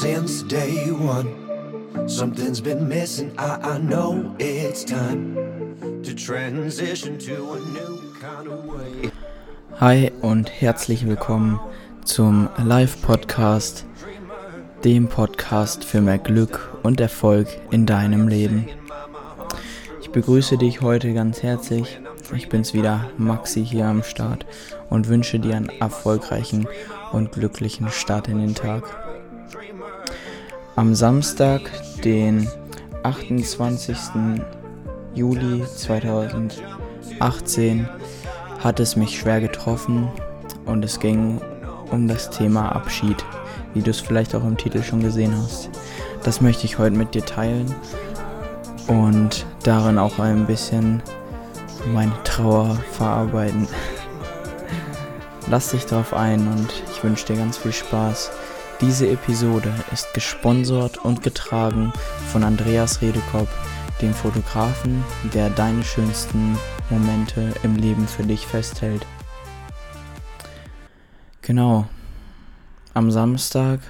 [0.00, 1.26] since day one.
[2.08, 5.34] Something's been missing, I, I know it's time
[6.04, 9.10] to transition to a new kind of way.
[9.80, 11.58] Hi und herzlich willkommen
[12.04, 13.86] zum Live-Podcast,
[14.84, 18.68] dem Podcast für mehr Glück und Erfolg in deinem Leben.
[20.00, 21.98] Ich begrüße dich heute ganz herzlich.
[22.36, 24.46] Ich bin's wieder, Maxi hier am Start
[24.90, 26.68] und wünsche dir einen erfolgreichen
[27.10, 29.07] und glücklichen Start in den Tag.
[30.78, 31.60] Am Samstag,
[32.04, 32.48] den
[33.02, 33.96] 28.
[35.12, 37.88] Juli 2018,
[38.60, 40.06] hat es mich schwer getroffen
[40.66, 41.40] und es ging
[41.90, 43.24] um das Thema Abschied,
[43.74, 45.68] wie du es vielleicht auch im Titel schon gesehen hast.
[46.22, 47.74] Das möchte ich heute mit dir teilen
[48.86, 51.02] und darin auch ein bisschen
[51.92, 53.66] meine Trauer verarbeiten.
[55.50, 58.30] Lass dich darauf ein und ich wünsche dir ganz viel Spaß.
[58.80, 61.92] Diese Episode ist gesponsert und getragen
[62.30, 63.48] von Andreas Redekopp,
[64.00, 65.02] dem Fotografen,
[65.34, 66.56] der deine schönsten
[66.88, 69.04] Momente im Leben für dich festhält.
[71.42, 71.88] Genau.
[72.94, 73.80] Am Samstag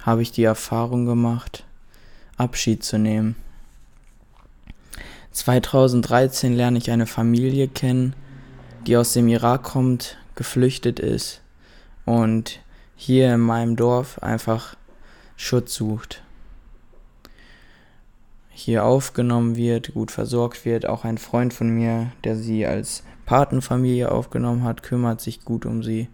[0.00, 1.64] habe ich die Erfahrung gemacht,
[2.36, 3.36] Abschied zu nehmen.
[5.30, 8.16] 2013 lerne ich eine Familie kennen,
[8.88, 11.40] die aus dem Irak kommt, geflüchtet ist
[12.04, 12.63] und
[12.96, 14.76] hier in meinem Dorf einfach
[15.36, 16.22] Schutz sucht.
[18.50, 20.86] Hier aufgenommen wird, gut versorgt wird.
[20.86, 25.82] Auch ein Freund von mir, der sie als Patenfamilie aufgenommen hat, kümmert sich gut um
[25.82, 26.08] sie.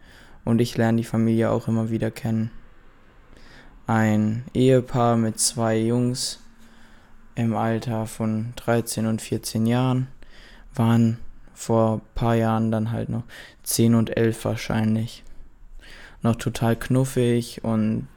[0.44, 2.50] Und ich lerne die Familie auch immer wieder kennen.
[3.86, 6.40] Ein Ehepaar mit zwei Jungs
[7.34, 10.08] im Alter von 13 und 14 Jahren
[10.74, 11.18] waren
[11.52, 13.24] vor ein paar Jahren dann halt noch
[13.64, 15.24] 10 und 11 wahrscheinlich.
[16.22, 18.08] Noch total knuffig und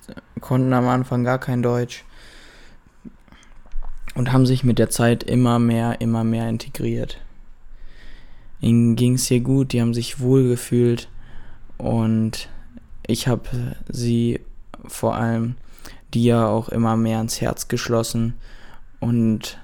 [0.41, 2.03] konnten am Anfang gar kein Deutsch.
[4.15, 7.19] Und haben sich mit der Zeit immer mehr, immer mehr integriert.
[8.61, 11.09] Ihnen ging es hier gut, die haben sich wohl gefühlt
[11.77, 12.47] und
[13.05, 14.39] ich habe sie
[14.85, 15.55] vor allem
[16.15, 18.35] ja auch immer mehr ans Herz geschlossen
[18.99, 19.59] und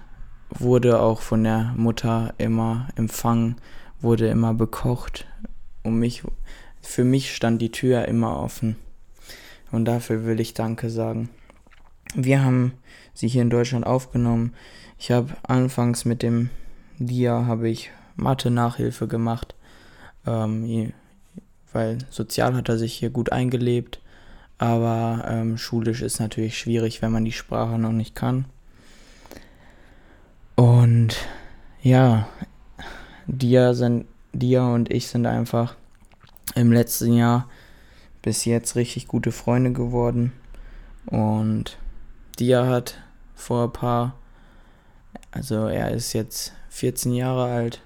[0.50, 3.56] wurde auch von der Mutter immer empfangen,
[4.02, 5.28] wurde immer bekocht.
[5.84, 6.24] Um mich,
[6.82, 8.76] für mich stand die Tür immer offen.
[9.72, 11.30] Und dafür will ich Danke sagen.
[12.16, 12.74] Wir haben
[13.14, 14.54] sie hier in Deutschland aufgenommen.
[14.98, 16.50] Ich habe anfangs mit dem
[16.98, 19.56] Dia habe ich Mathe-Nachhilfe gemacht,
[20.26, 20.92] ähm,
[21.72, 24.02] weil sozial hat er sich hier gut eingelebt.
[24.58, 28.46] Aber ähm, schulisch ist natürlich schwierig, wenn man die Sprache noch nicht kann.
[30.56, 31.16] Und
[31.82, 32.28] ja,
[33.28, 35.76] Dia, sind, Dia und ich sind einfach
[36.60, 37.48] im letzten Jahr
[38.22, 40.34] bis jetzt richtig gute Freunde geworden.
[41.06, 41.78] Und
[42.38, 43.02] Dia hat
[43.34, 44.16] vor ein paar,
[45.32, 47.82] also er ist jetzt 14 Jahre alt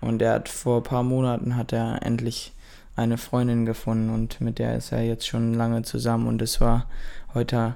[0.00, 2.52] und er hat vor ein paar Monaten hat er endlich
[2.94, 6.86] eine Freundin gefunden und mit der ist er jetzt schon lange zusammen und es war
[7.34, 7.74] heute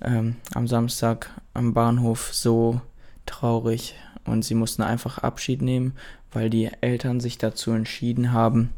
[0.00, 2.80] ähm, am Samstag am Bahnhof so
[3.26, 5.94] traurig und sie mussten einfach Abschied nehmen,
[6.32, 8.70] weil die Eltern sich dazu entschieden haben,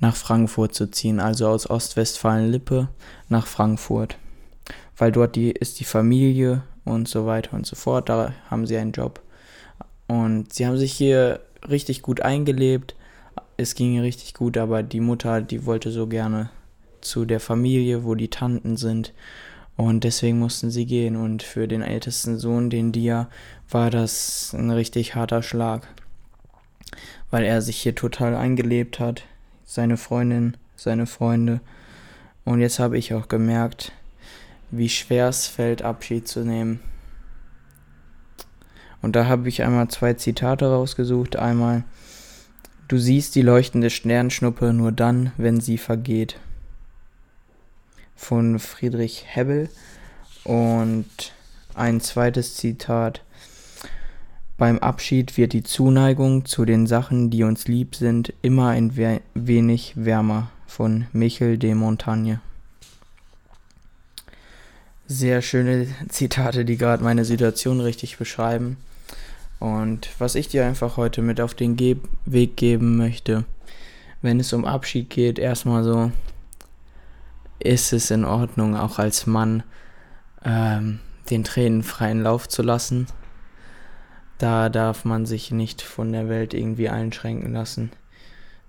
[0.00, 2.88] nach Frankfurt zu ziehen, also aus Ostwestfalen-Lippe
[3.28, 4.16] nach Frankfurt,
[4.96, 8.76] weil dort die ist die Familie und so weiter und so fort, da haben sie
[8.76, 9.20] einen Job
[10.08, 12.94] und sie haben sich hier richtig gut eingelebt,
[13.56, 16.50] es ging ihr richtig gut, aber die Mutter, die wollte so gerne
[17.00, 19.12] zu der Familie, wo die Tanten sind
[19.76, 21.16] und deswegen mussten sie gehen.
[21.16, 23.28] Und für den ältesten Sohn, den Dia,
[23.70, 25.86] war das ein richtig harter Schlag.
[27.30, 29.24] Weil er sich hier total eingelebt hat.
[29.72, 31.62] Seine Freundin, seine Freunde.
[32.44, 33.92] Und jetzt habe ich auch gemerkt,
[34.70, 36.80] wie schwer es fällt, Abschied zu nehmen.
[39.00, 41.36] Und da habe ich einmal zwei Zitate rausgesucht.
[41.36, 41.84] Einmal,
[42.88, 46.38] du siehst die leuchtende Sternschnuppe nur dann, wenn sie vergeht
[48.14, 49.70] von Friedrich Hebbel
[50.44, 51.32] und
[51.74, 53.22] ein zweites Zitat.
[54.62, 59.20] Beim Abschied wird die Zuneigung zu den Sachen, die uns lieb sind, immer ein we
[59.34, 62.40] wenig wärmer von Michel de Montagne.
[65.08, 68.76] Sehr schöne Zitate, die gerade meine Situation richtig beschreiben.
[69.58, 73.44] Und was ich dir einfach heute mit auf den Ge Weg geben möchte,
[74.20, 76.12] wenn es um Abschied geht, erstmal so
[77.58, 79.64] ist es in Ordnung, auch als Mann
[80.44, 81.00] ähm,
[81.30, 83.08] den Tränen freien Lauf zu lassen.
[84.42, 87.92] Da darf man sich nicht von der Welt irgendwie einschränken lassen,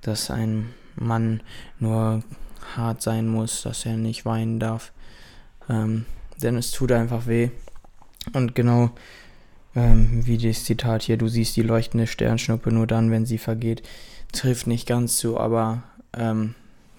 [0.01, 1.41] dass ein Mann
[1.79, 2.21] nur
[2.75, 4.91] hart sein muss, dass er nicht weinen darf.
[5.67, 6.05] Ähm,
[6.39, 7.49] denn es tut einfach weh.
[8.33, 8.91] Und genau
[9.75, 13.81] ähm, wie das Zitat hier, du siehst die leuchtende Sternschnuppe nur dann, wenn sie vergeht,
[14.31, 15.81] trifft nicht ganz zu, aber
[16.15, 16.53] ähm,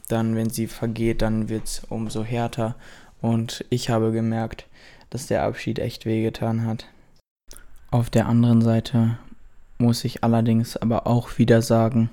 [0.08, 2.74] dann, wenn sie vergeht, dann wird es umso härter.
[3.20, 4.66] Und ich habe gemerkt,
[5.10, 6.88] dass der Abschied echt wehgetan hat.
[7.94, 9.18] Auf der anderen Seite
[9.78, 12.10] muss ich allerdings aber auch wieder sagen,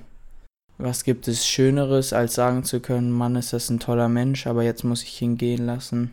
[0.78, 4.62] was gibt es Schöneres, als sagen zu können, Mann, ist das ein toller Mensch, aber
[4.62, 6.12] jetzt muss ich ihn gehen lassen.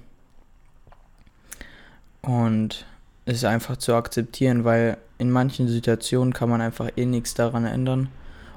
[2.24, 2.88] Und
[3.26, 8.10] es einfach zu akzeptieren, weil in manchen Situationen kann man einfach eh nichts daran ändern.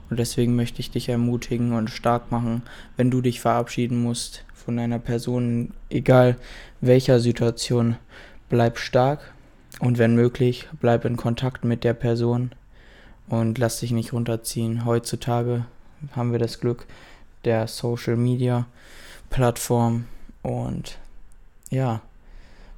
[0.09, 2.62] Und deswegen möchte ich dich ermutigen und stark machen,
[2.97, 6.38] wenn du dich verabschieden musst von einer Person, egal
[6.81, 7.97] welcher Situation,
[8.49, 9.35] bleib stark
[9.80, 12.52] und wenn möglich, bleib in Kontakt mit der Person
[13.28, 14.84] und lass dich nicht runterziehen.
[14.84, 15.64] Heutzutage
[16.12, 16.86] haben wir das Glück
[17.44, 18.66] der Social Media
[19.30, 20.04] Plattform
[20.42, 20.98] und
[21.70, 22.02] ja,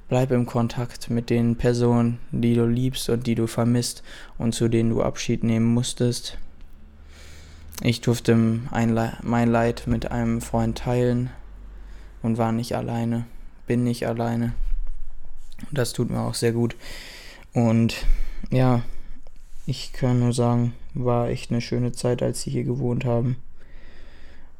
[0.07, 4.03] bleib im Kontakt mit den Personen, die du liebst und die du vermisst
[4.37, 6.37] und zu denen du Abschied nehmen musstest.
[7.81, 11.29] Ich durfte mein Leid mit einem Freund teilen
[12.21, 13.25] und war nicht alleine,
[13.67, 14.53] bin nicht alleine.
[15.71, 16.75] Das tut mir auch sehr gut.
[17.53, 17.95] Und
[18.51, 18.81] ja,
[19.65, 23.37] ich kann nur sagen, war echt eine schöne Zeit, als sie hier gewohnt haben.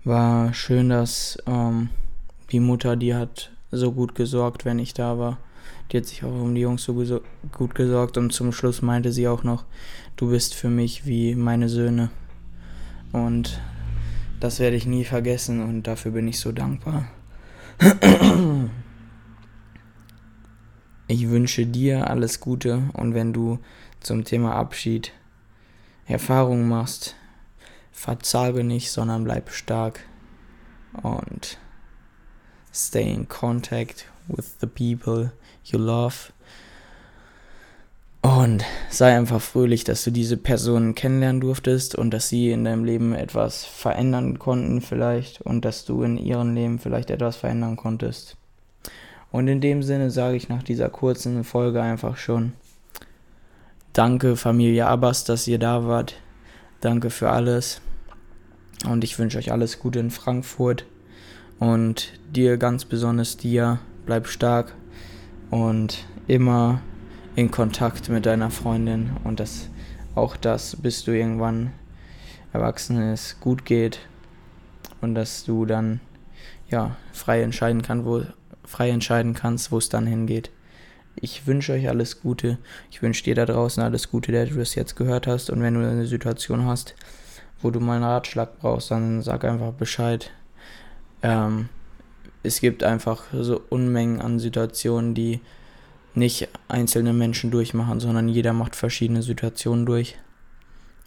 [0.03, 1.89] War schön, dass ähm,
[2.51, 5.37] die Mutter, die hat so gut gesorgt, wenn ich da war.
[5.91, 6.93] Die hat sich auch um die Jungs so
[7.51, 9.65] gut gesorgt und zum Schluss meinte sie auch noch,
[10.15, 12.09] du bist für mich wie meine Söhne.
[13.11, 13.59] Und
[14.39, 17.07] das werde ich nie vergessen und dafür bin ich so dankbar.
[21.07, 23.59] Ich wünsche dir alles Gute und wenn du
[23.99, 25.11] zum Thema Abschied
[26.07, 27.15] Erfahrungen machst,
[27.91, 29.99] verzage nicht, sondern bleib stark
[31.03, 31.59] und
[32.73, 35.31] stay in contact with the people
[35.63, 36.31] you love
[38.21, 42.83] und sei einfach fröhlich, dass du diese Personen kennenlernen durftest und dass sie in deinem
[42.83, 48.37] Leben etwas verändern konnten vielleicht und dass du in ihrem Leben vielleicht etwas verändern konntest.
[49.35, 52.53] Und in dem Sinne sage ich nach dieser kurzen Folge einfach schon
[53.91, 56.15] Danke Familie Abbas, dass ihr da wart.
[56.79, 57.81] Danke für alles.
[58.89, 60.85] Und ich wünsche euch alles Gute in Frankfurt.
[61.59, 64.73] Und dir ganz besonders dir, bleib stark
[65.51, 66.79] und immer
[67.35, 69.67] in Kontakt mit deiner Freundin und dass
[70.15, 71.73] auch das, bis du irgendwann
[72.53, 73.99] erwachsen ist, gut geht
[75.01, 75.99] und dass du dann
[76.69, 78.23] ja frei entscheiden kannst, wo
[78.67, 80.51] frei entscheiden kannst, wo es dann hingeht.
[81.15, 82.57] Ich wünsche euch alles Gute.
[82.91, 85.49] Ich wünsche dir da draußen alles Gute, der du es jetzt gehört hast.
[85.49, 86.95] Und wenn du eine Situation hast,
[87.61, 90.31] wo du mal einen Ratschlag brauchst, dann sag einfach Bescheid.
[91.23, 91.69] Ähm,
[92.43, 95.39] es gibt einfach so Unmengen an Situationen, die
[96.13, 100.17] nicht einzelne Menschen durchmachen, sondern jeder macht verschiedene Situationen durch.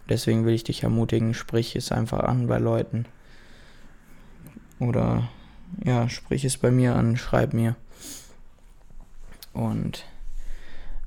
[0.07, 3.05] Deswegen will ich dich ermutigen, sprich es einfach an bei Leuten.
[4.79, 5.29] Oder
[5.83, 7.75] ja, sprich es bei mir an, schreib mir.
[9.53, 10.05] Und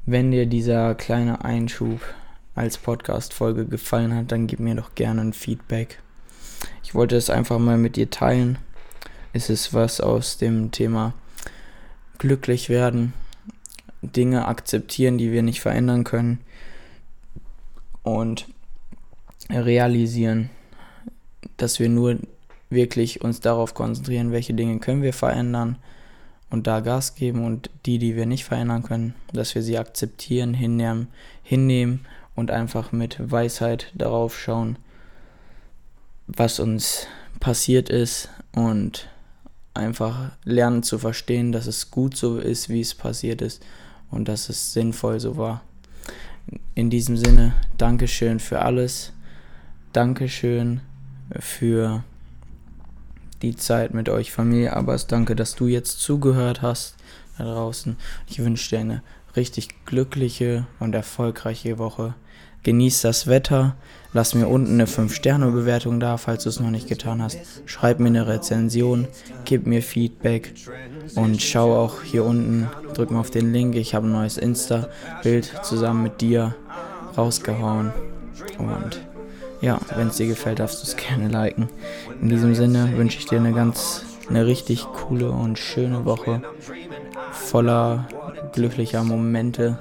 [0.05, 2.01] wenn dir dieser kleine Einschub
[2.55, 6.01] als Podcast-Folge gefallen hat, dann gib mir doch gerne ein Feedback.
[6.83, 8.59] Ich wollte es einfach mal mit dir teilen.
[9.33, 11.15] Es ist was aus dem Thema
[12.19, 13.15] glücklich werden
[14.03, 16.41] Dinge akzeptieren, die wir nicht verändern können
[18.03, 18.49] und
[19.49, 20.51] realisieren,
[21.57, 22.19] dass wir nur
[22.73, 25.77] wirklich uns darauf konzentrieren, welche Dinge können wir verändern
[26.51, 30.55] und da Gas geben und die, die wir nicht verändern können, dass wir sie akzeptieren,
[30.55, 31.09] hinnehmen,
[31.43, 34.77] hinnehmen und einfach mit Weisheit darauf schauen,
[36.27, 37.07] was uns
[37.41, 39.09] passiert ist und
[39.75, 43.65] einfach lernen zu verstehen, dass es gut so ist, wie es passiert ist
[44.11, 45.63] und dass es sinnvoll so war.
[46.75, 49.13] In diesem Sinne, Dankeschön für alles.
[49.93, 50.81] Dankeschön
[51.39, 52.05] für
[53.43, 55.07] die Zeit mit euch, Familie Abbas.
[55.07, 56.97] Danke, dass du jetzt zugehört hast
[57.39, 57.97] da draußen.
[58.29, 59.03] Ich wünsche dir eine
[59.37, 62.15] richtig glückliche und erfolgreiche Woche.
[62.63, 63.75] Genieß das Wetter.
[64.13, 67.39] Lass mir unten eine 5-Sterne-Bewertung da, falls du es noch nicht getan hast.
[67.67, 69.09] Schreib mir eine Rezension,
[69.45, 70.55] gib mir Feedback
[71.17, 73.75] und schau auch hier unten, drück mal auf den Link.
[73.75, 76.55] Ich habe ein neues Insta-Bild zusammen mit dir
[77.17, 77.93] rausgehauen.
[78.59, 79.01] Und
[79.63, 81.69] ja, wenn es dir gefällt, darfst du es gerne liken.
[82.21, 86.43] In diesem Sinne wünsche ich dir eine ganz, eine richtig coole und schöne Woche.
[87.33, 88.07] Voller
[88.53, 89.79] glücklicher Momente,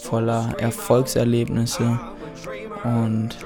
[0.00, 2.00] voller Erfolgserlebnisse
[2.82, 3.36] und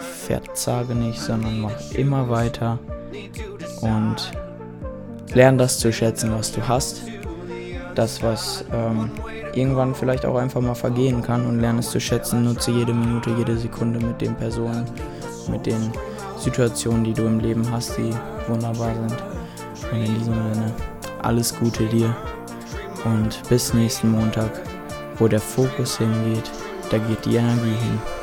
[0.00, 2.80] verzage nicht, sondern mach immer weiter
[3.82, 4.32] und
[5.32, 7.02] lern das zu schätzen, was du hast
[7.94, 9.10] das, was ähm,
[9.54, 12.44] irgendwann vielleicht auch einfach mal vergehen kann und lerne es zu schätzen.
[12.44, 14.84] Nutze jede Minute, jede Sekunde mit den Personen,
[15.50, 15.92] mit den
[16.36, 18.14] Situationen, die du im Leben hast, die
[18.48, 19.22] wunderbar sind.
[19.92, 20.72] Und in diesem Sinne,
[21.22, 22.14] alles Gute dir
[23.04, 24.50] und bis nächsten Montag,
[25.18, 26.50] wo der Fokus hingeht,
[26.90, 28.19] da geht die Energie hin.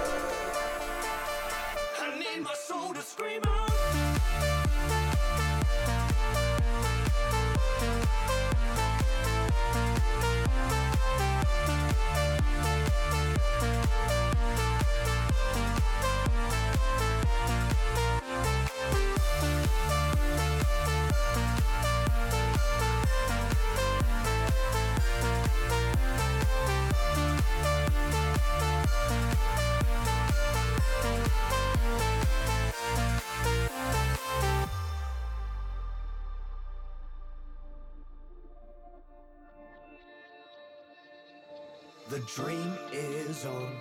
[42.09, 43.75] The dream is on.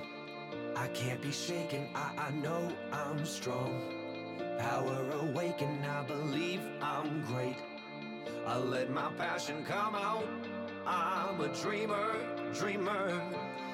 [0.75, 1.87] I can't be shaken.
[1.95, 3.81] I, I know I'm strong.
[4.59, 5.85] Power awaken.
[5.85, 7.55] I believe I'm great.
[8.45, 10.27] I let my passion come out.
[10.85, 12.17] I'm a dreamer,
[12.53, 13.23] dreamer.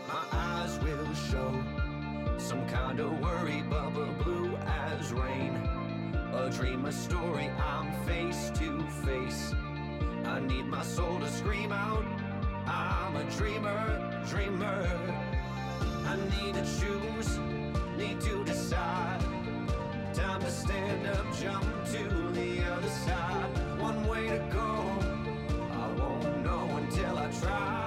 [0.07, 1.65] My eyes will show
[2.37, 5.57] some kind of worry, bubble blue as rain.
[6.35, 7.49] A dream, a story.
[7.59, 9.55] I'm face to face.
[10.27, 12.05] I need my soul to scream out.
[13.14, 14.88] I'm a dreamer, dreamer.
[16.07, 17.38] I need to choose,
[17.99, 19.21] need to decide.
[20.14, 23.50] Time to stand up, jump to the other side.
[23.78, 24.97] One way to go,
[25.73, 27.82] I won't know until I try.